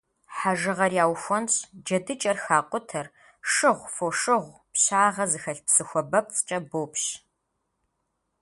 [0.35, 3.07] Хьэжыгъэр яухуэнщӏ, джэдыкӏэр хакъутэр
[3.51, 7.05] шыгъу, фошыгъу, пщагъэ зыхэлъ псы хуабэпцӏкӏэ бопщ.